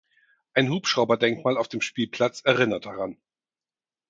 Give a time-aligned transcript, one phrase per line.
[0.55, 3.17] Ein Hubschrauber-Denkmal auf dem Spielplatz erinnert daran.